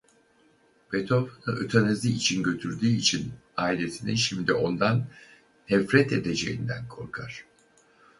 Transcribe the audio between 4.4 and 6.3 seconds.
ondan nefret